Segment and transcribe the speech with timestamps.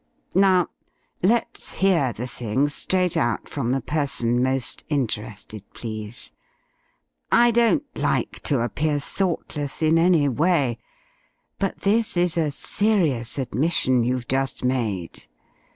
[0.33, 0.69] Now,
[1.21, 6.31] let's hear the thing straight out from the person most interested, please.
[7.31, 10.79] I don't like to appear thoughtless in any way,
[11.59, 15.27] but this is a serious admission you've just made.